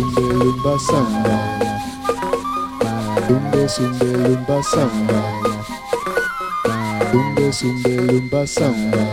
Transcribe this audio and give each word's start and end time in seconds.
sumbe 0.00 0.20
lumba 0.20 0.78
samba 0.78 1.36
Dumbe 3.28 3.68
sumbe 3.68 4.04
lumba 4.04 4.62
samba 4.62 5.22
Dumbe 7.12 7.52
sumbe 7.52 7.96
lumba 7.96 8.46
samba 8.46 9.04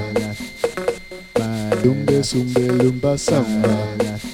Dumbe 1.83 2.23
sumbe 2.23 2.61
lumba 2.61 3.17
samba 3.17 4.26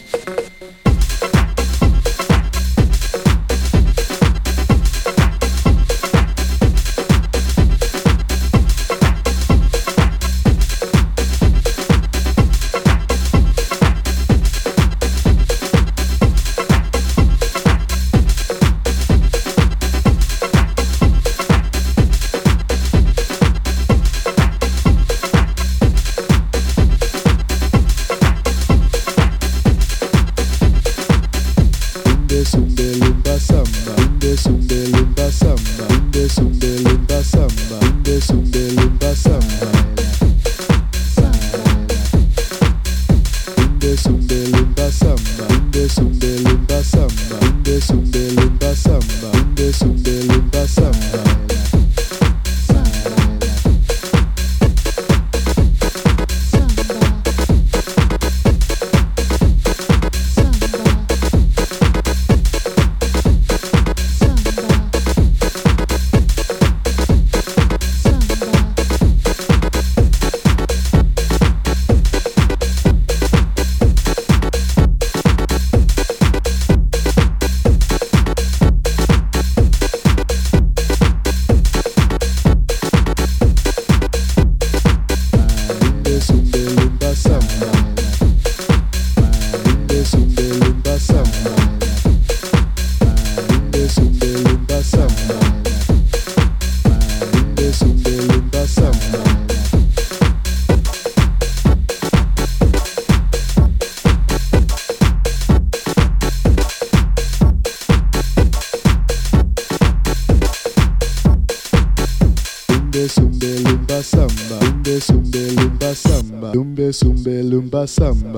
samba 117.87 118.32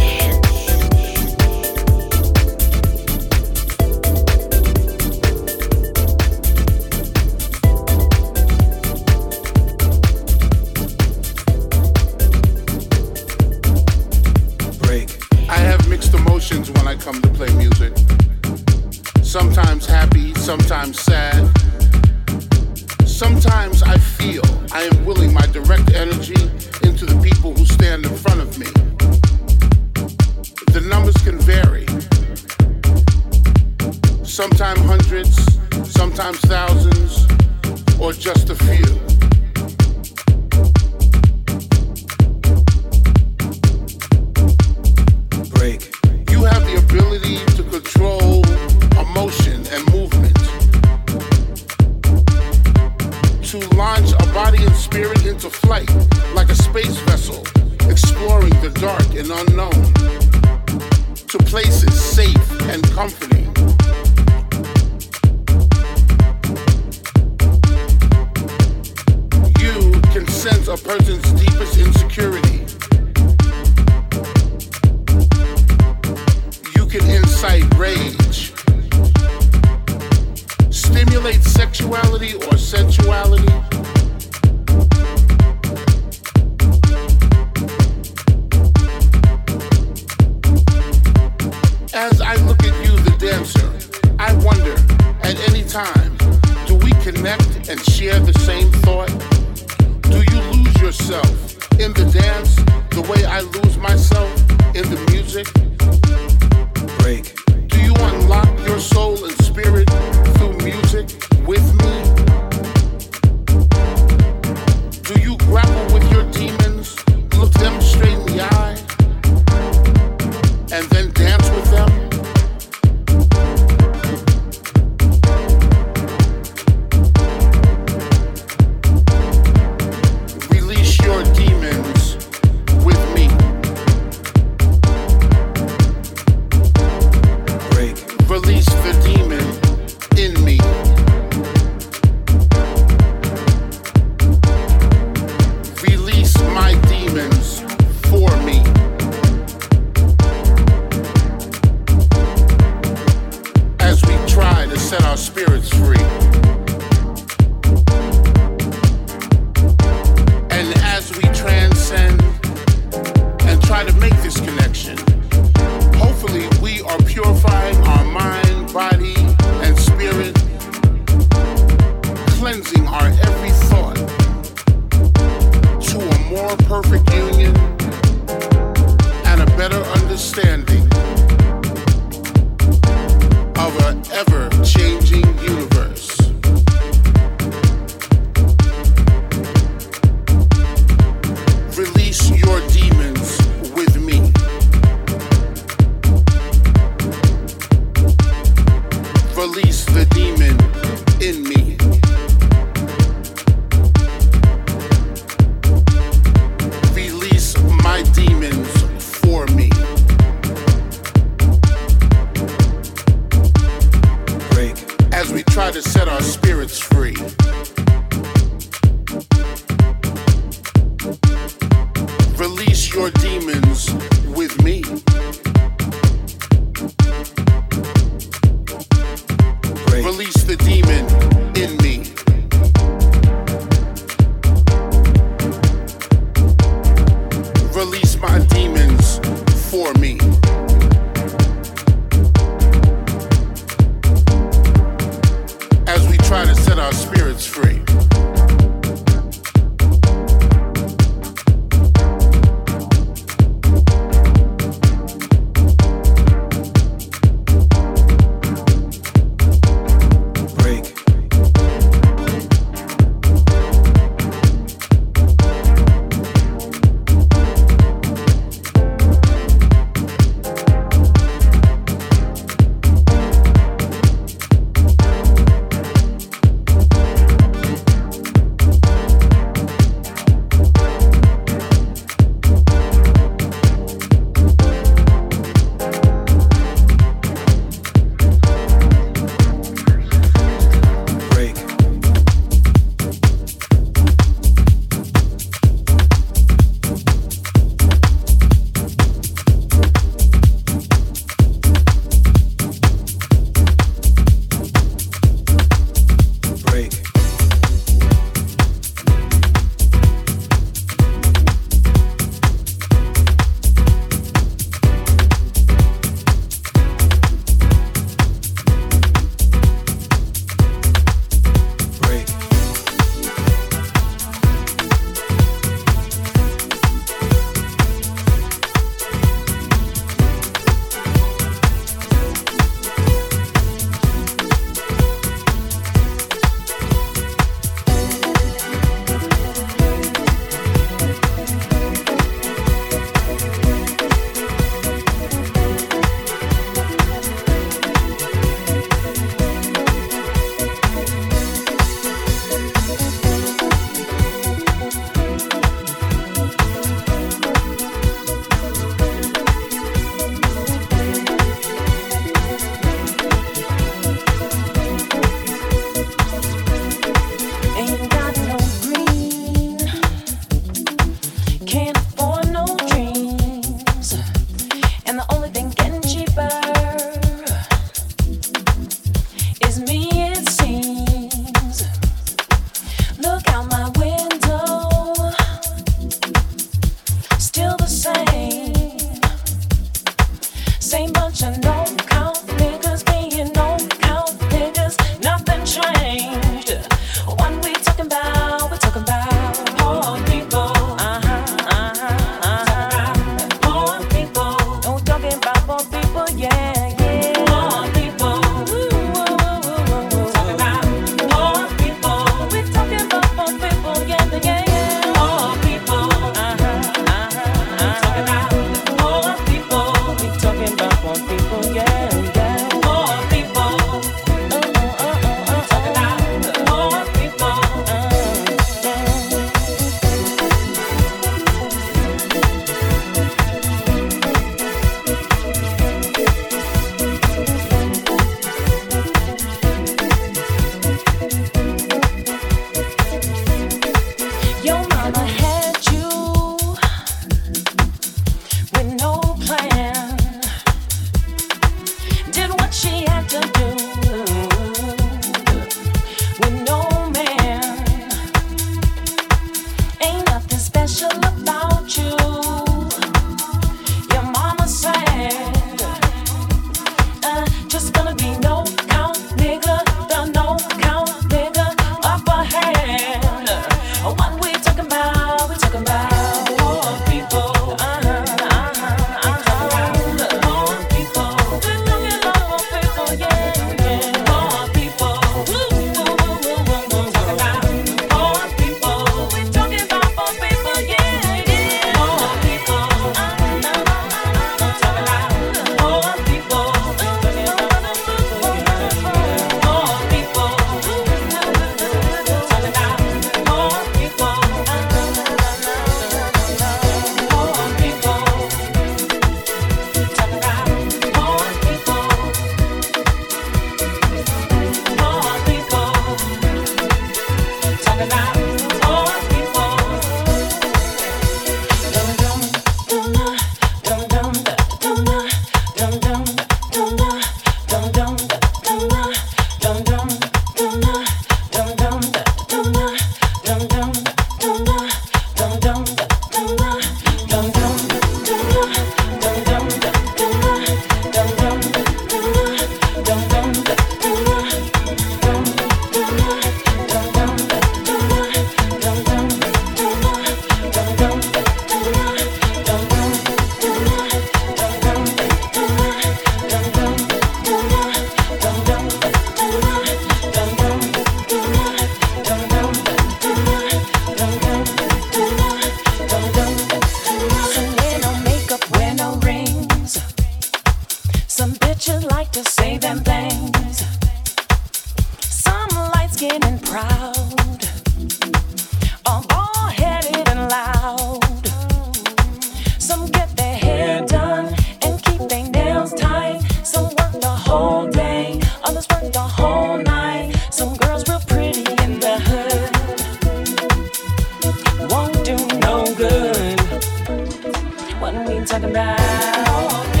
So 598.31 598.57
we 598.59 598.71
don't 598.71 600.00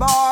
bar. 0.00 0.29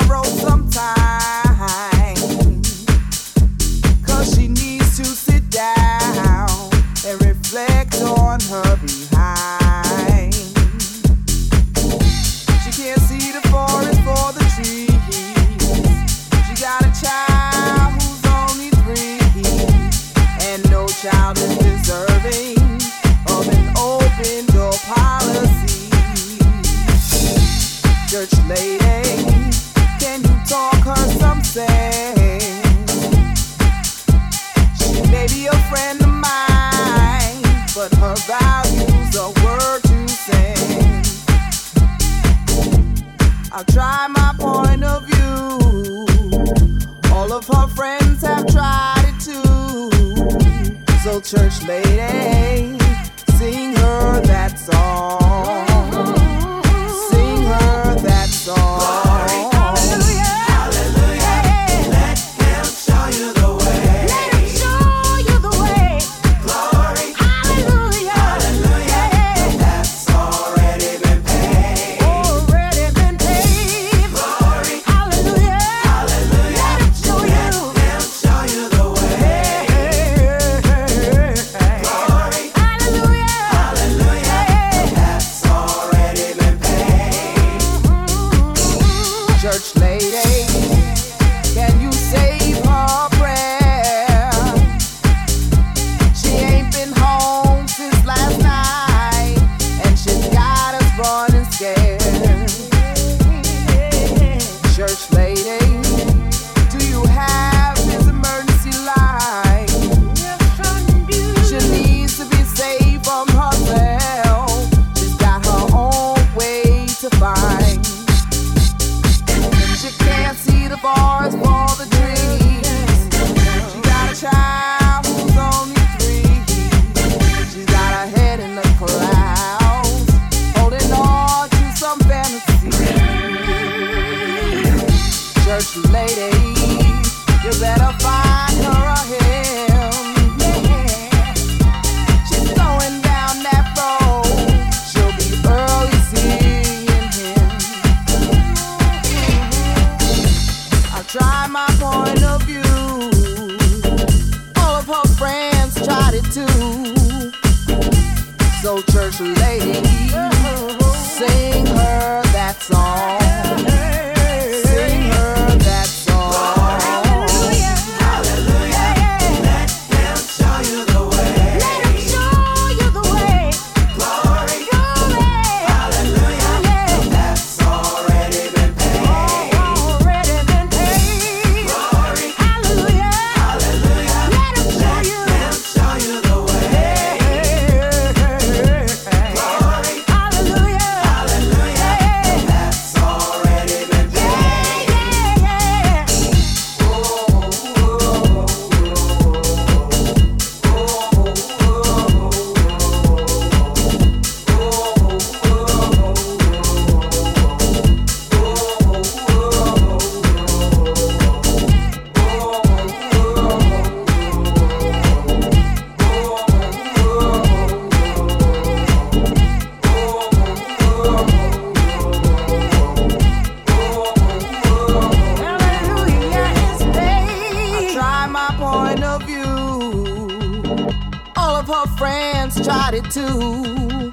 of 231.70 231.88
her 231.88 231.96
friends 231.96 232.64
tried 232.64 232.94
it 232.94 233.04
too. 233.10 234.12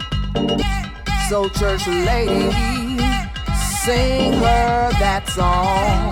So, 1.29 1.49
church 1.49 1.87
lady, 1.87 2.51
sing 3.83 4.33
her 4.33 4.91
that 4.99 5.23
song. 5.29 6.11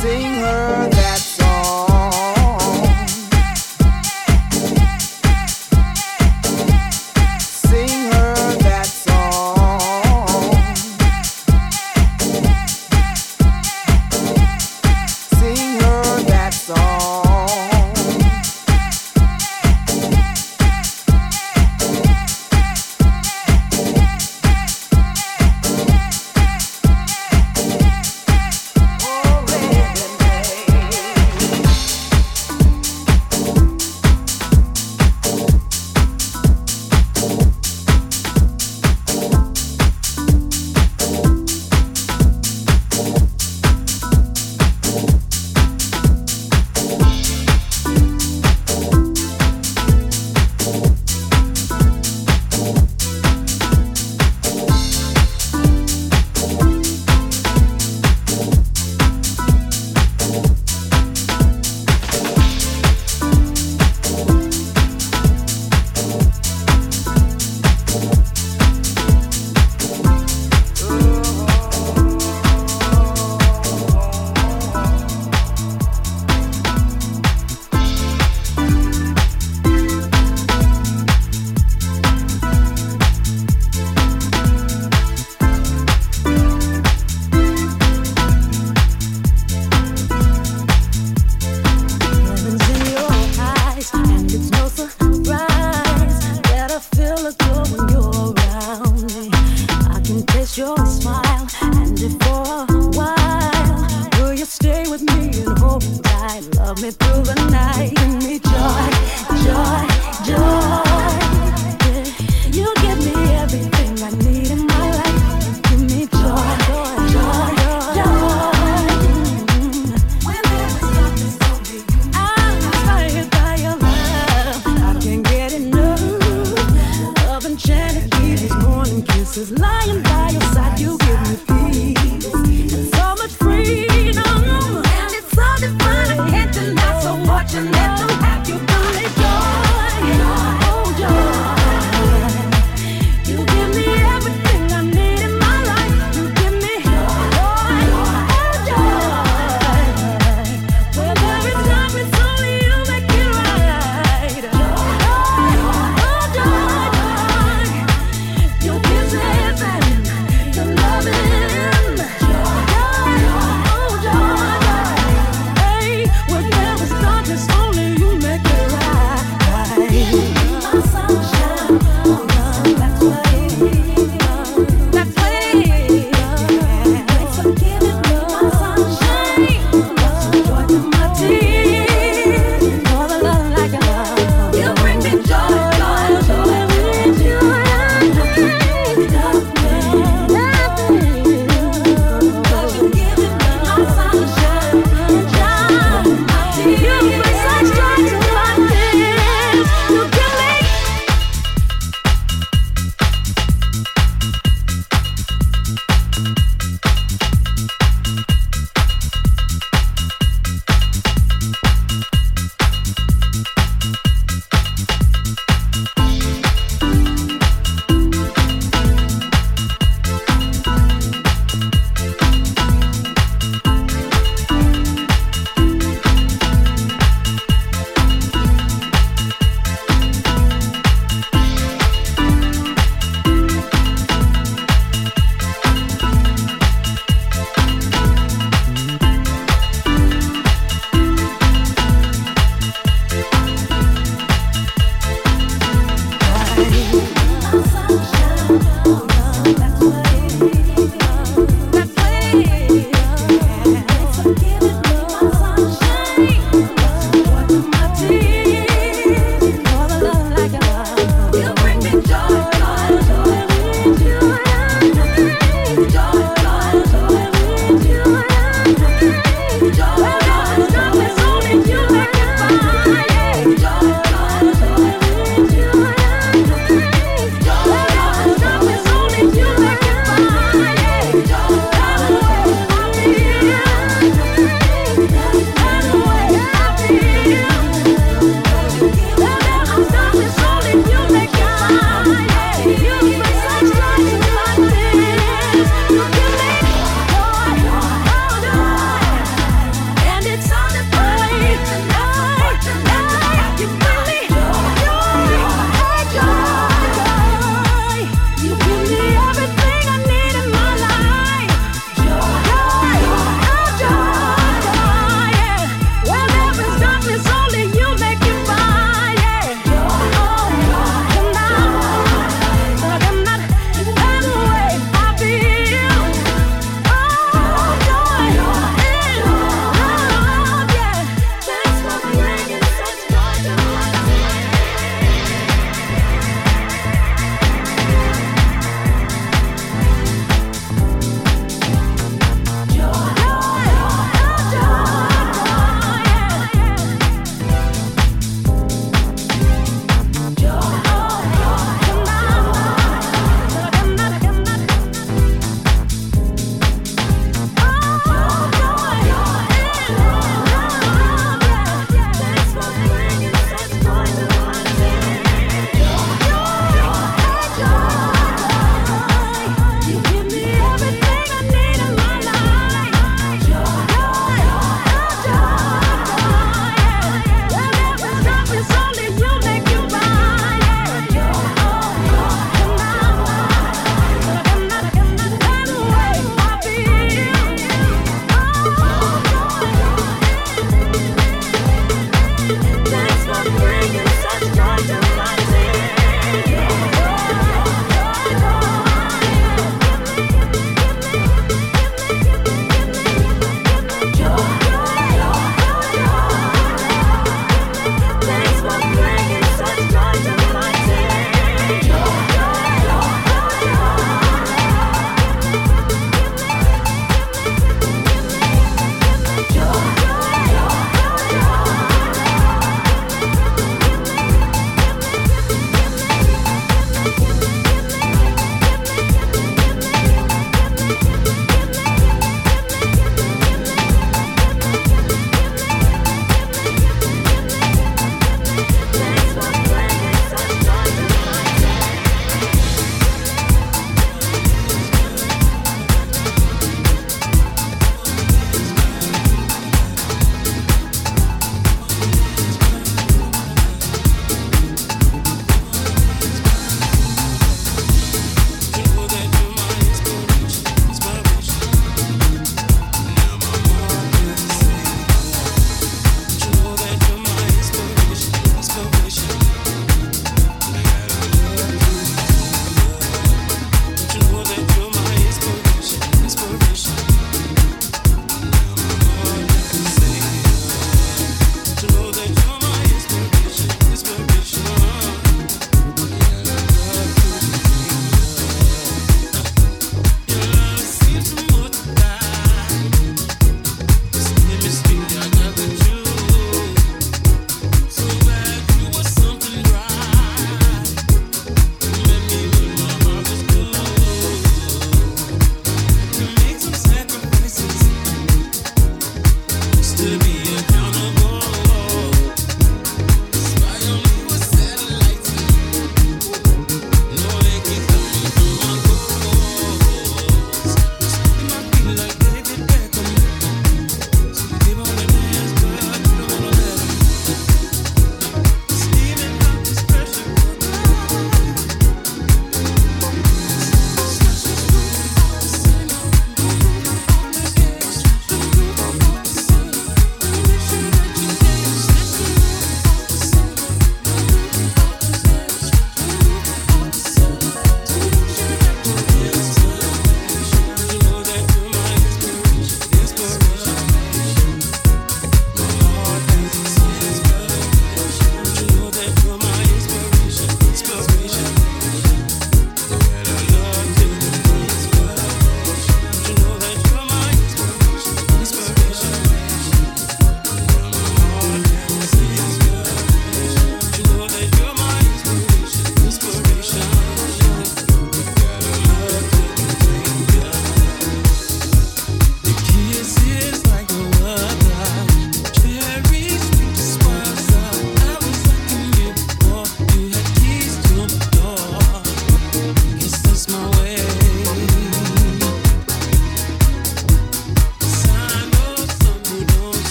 Sing 0.00 0.32
her 0.34 0.88
that 0.90 1.18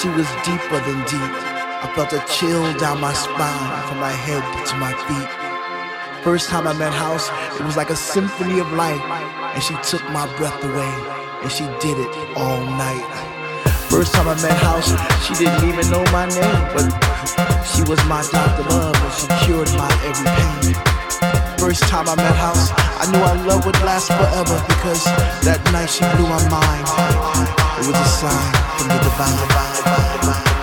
she 0.00 0.08
was 0.08 0.26
deeper 0.48 0.80
than 0.80 0.96
deep. 1.04 1.32
I 1.84 1.92
felt 1.94 2.14
a 2.14 2.24
chill 2.24 2.64
down 2.78 3.00
my 3.00 3.12
spine 3.12 3.68
from 3.86 3.98
my 4.00 4.08
head 4.10 4.40
to 4.68 4.74
my 4.80 4.96
feet. 5.04 6.24
First 6.24 6.48
time 6.48 6.66
I 6.66 6.72
met 6.72 6.92
House, 6.94 7.28
it 7.60 7.64
was 7.66 7.76
like 7.76 7.90
a 7.90 7.96
symphony 7.96 8.60
of 8.60 8.72
light, 8.72 9.00
and 9.52 9.62
she 9.62 9.76
took 9.84 10.02
my 10.08 10.24
breath 10.38 10.56
away, 10.64 10.88
and 11.42 11.52
she 11.52 11.64
did 11.84 12.00
it 12.00 12.08
all 12.34 12.64
night. 12.80 13.04
First 13.92 14.14
time 14.14 14.28
I 14.28 14.40
met 14.40 14.56
House, 14.56 14.88
she 15.26 15.34
didn't 15.34 15.68
even 15.68 15.84
know 15.92 16.04
my 16.16 16.24
name, 16.32 16.62
but 16.72 16.88
she 17.68 17.84
was 17.84 18.00
my 18.08 18.24
doctor 18.32 18.64
love, 18.72 18.96
and 18.96 19.12
she 19.12 19.28
cured 19.44 19.68
my 19.76 19.90
every 20.08 20.32
pain. 20.32 20.80
First 21.60 21.82
time 21.92 22.08
I 22.08 22.16
met 22.16 22.36
House, 22.40 22.72
I 22.72 23.04
knew 23.12 23.20
our 23.20 23.36
love 23.46 23.66
would 23.66 23.76
last 23.84 24.08
forever 24.08 24.64
because 24.64 25.04
that 25.44 25.60
night 25.76 25.92
she 25.92 26.08
blew 26.16 26.24
my 26.24 26.40
mind. 26.48 27.69
It 27.80 27.86
was 27.86 27.96
a 27.96 28.04
sign 28.04 28.52
from 28.76 28.88
the 28.88 28.98
divine. 28.98 29.38
divine, 29.48 29.74
divine, 29.74 30.20
divine. 30.20 30.59